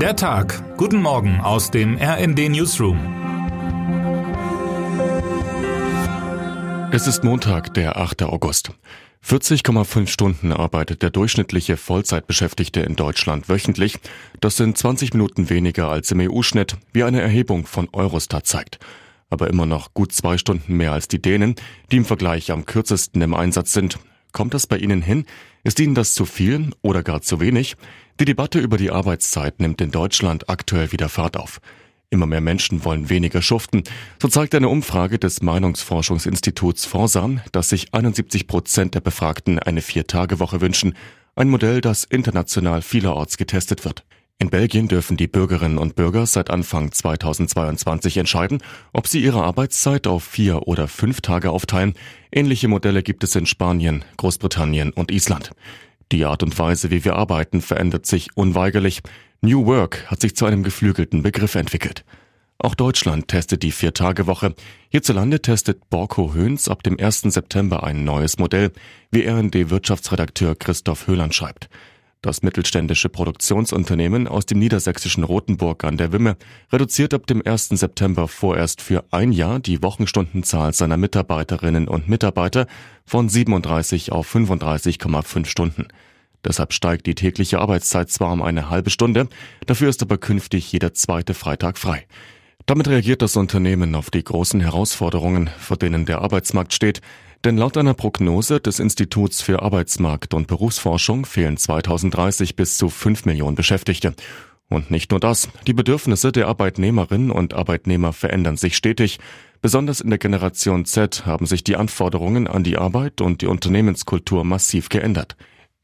[0.00, 0.76] Der Tag.
[0.76, 2.98] Guten Morgen aus dem RND Newsroom.
[6.92, 8.24] Es ist Montag, der 8.
[8.24, 8.72] August.
[9.24, 13.98] 40,5 Stunden arbeitet der durchschnittliche Vollzeitbeschäftigte in Deutschland wöchentlich.
[14.40, 18.78] Das sind 20 Minuten weniger als im EU-Schnitt, wie eine Erhebung von Eurostat zeigt.
[19.30, 21.54] Aber immer noch gut zwei Stunden mehr als die Dänen,
[21.90, 23.98] die im Vergleich am kürzesten im Einsatz sind.
[24.32, 25.24] Kommt das bei Ihnen hin?
[25.64, 27.76] Ist Ihnen das zu viel oder gar zu wenig?
[28.20, 31.60] Die Debatte über die Arbeitszeit nimmt in Deutschland aktuell wieder Fahrt auf.
[32.08, 33.82] Immer mehr Menschen wollen weniger schuften.
[34.22, 40.60] So zeigt eine Umfrage des Meinungsforschungsinstituts Forsan, dass sich 71 Prozent der Befragten eine Vier-Tage-Woche
[40.60, 40.94] wünschen.
[41.34, 44.04] Ein Modell, das international vielerorts getestet wird.
[44.38, 48.62] In Belgien dürfen die Bürgerinnen und Bürger seit Anfang 2022 entscheiden,
[48.92, 51.94] ob sie ihre Arbeitszeit auf vier oder fünf Tage aufteilen.
[52.30, 55.52] Ähnliche Modelle gibt es in Spanien, Großbritannien und Island.
[56.12, 59.00] Die Art und Weise, wie wir arbeiten, verändert sich unweigerlich.
[59.40, 62.04] New Work hat sich zu einem geflügelten Begriff entwickelt.
[62.58, 64.54] Auch Deutschland testet die Vier-Tage-Woche.
[64.90, 67.22] Hierzulande testet Borko Höhns ab dem 1.
[67.22, 68.72] September ein neues Modell,
[69.10, 71.70] wie RND-Wirtschaftsredakteur Christoph Höhland schreibt.
[72.26, 76.36] Das mittelständische Produktionsunternehmen aus dem niedersächsischen Rothenburg an der Wimme
[76.72, 77.68] reduziert ab dem 1.
[77.68, 82.66] September vorerst für ein Jahr die Wochenstundenzahl seiner Mitarbeiterinnen und Mitarbeiter
[83.04, 85.86] von 37 auf 35,5 Stunden.
[86.44, 89.28] Deshalb steigt die tägliche Arbeitszeit zwar um eine halbe Stunde,
[89.66, 92.08] dafür ist aber künftig jeder zweite Freitag frei.
[92.66, 97.02] Damit reagiert das Unternehmen auf die großen Herausforderungen, vor denen der Arbeitsmarkt steht,
[97.44, 103.24] denn laut einer Prognose des Instituts für Arbeitsmarkt und Berufsforschung fehlen 2030 bis zu 5
[103.24, 104.14] Millionen Beschäftigte.
[104.68, 109.20] Und nicht nur das, die Bedürfnisse der Arbeitnehmerinnen und Arbeitnehmer verändern sich stetig.
[109.62, 114.44] Besonders in der Generation Z haben sich die Anforderungen an die Arbeit und die Unternehmenskultur
[114.44, 115.36] massiv geändert.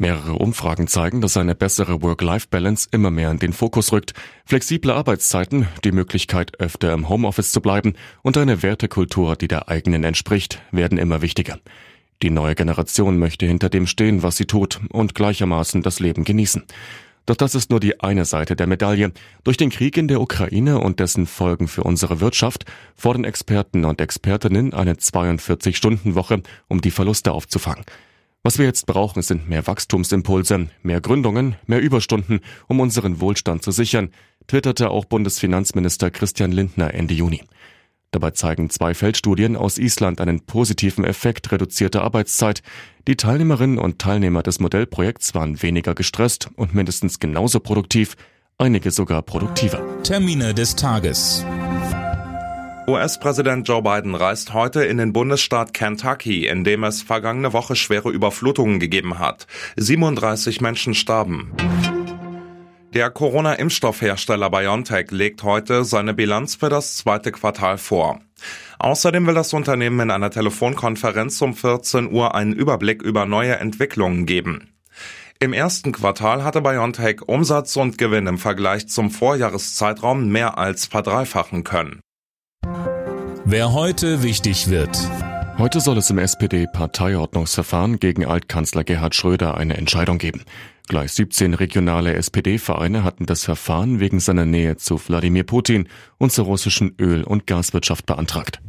[0.00, 4.14] Mehrere Umfragen zeigen, dass eine bessere Work-Life-Balance immer mehr in den Fokus rückt.
[4.46, 7.92] Flexible Arbeitszeiten, die Möglichkeit, öfter im Homeoffice zu bleiben
[8.22, 11.58] und eine Wertekultur, die der eigenen entspricht, werden immer wichtiger.
[12.22, 16.64] Die neue Generation möchte hinter dem stehen, was sie tut und gleichermaßen das Leben genießen.
[17.26, 19.12] Doch das ist nur die eine Seite der Medaille.
[19.44, 22.64] Durch den Krieg in der Ukraine und dessen Folgen für unsere Wirtschaft
[22.96, 27.84] fordern Experten und Expertinnen eine 42-Stunden-Woche, um die Verluste aufzufangen.
[28.42, 33.70] Was wir jetzt brauchen, sind mehr Wachstumsimpulse, mehr Gründungen, mehr Überstunden, um unseren Wohlstand zu
[33.70, 34.08] sichern,
[34.46, 37.42] twitterte auch Bundesfinanzminister Christian Lindner Ende Juni.
[38.12, 42.62] Dabei zeigen zwei Feldstudien aus Island einen positiven Effekt reduzierter Arbeitszeit.
[43.06, 48.16] Die Teilnehmerinnen und Teilnehmer des Modellprojekts waren weniger gestresst und mindestens genauso produktiv,
[48.56, 49.82] einige sogar produktiver.
[50.02, 51.44] Termine des Tages.
[52.90, 58.10] US-Präsident Joe Biden reist heute in den Bundesstaat Kentucky, in dem es vergangene Woche schwere
[58.10, 59.46] Überflutungen gegeben hat.
[59.76, 61.52] 37 Menschen starben.
[62.92, 68.18] Der Corona-Impfstoffhersteller BioNTech legt heute seine Bilanz für das zweite Quartal vor.
[68.80, 74.26] Außerdem will das Unternehmen in einer Telefonkonferenz um 14 Uhr einen Überblick über neue Entwicklungen
[74.26, 74.74] geben.
[75.38, 81.62] Im ersten Quartal hatte BioNTech Umsatz und Gewinn im Vergleich zum Vorjahreszeitraum mehr als verdreifachen
[81.62, 82.00] können.
[83.50, 84.96] Wer heute wichtig wird.
[85.58, 90.44] Heute soll es im SPD-Parteiordnungsverfahren gegen Altkanzler Gerhard Schröder eine Entscheidung geben.
[90.86, 96.44] Gleich 17 regionale SPD-Vereine hatten das Verfahren wegen seiner Nähe zu Wladimir Putin und zur
[96.44, 98.60] russischen Öl- und Gaswirtschaft beantragt.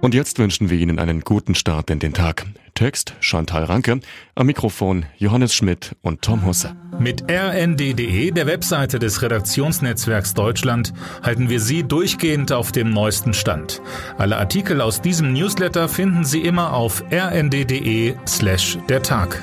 [0.00, 2.46] Und jetzt wünschen wir Ihnen einen guten Start in den Tag.
[2.74, 4.00] Text Chantal Ranke,
[4.36, 6.76] am Mikrofon Johannes Schmidt und Tom Husse.
[7.00, 10.92] Mit rnd.de, der Webseite des Redaktionsnetzwerks Deutschland,
[11.24, 13.82] halten wir Sie durchgehend auf dem neuesten Stand.
[14.16, 19.42] Alle Artikel aus diesem Newsletter finden Sie immer auf rnd.de slash der Tag.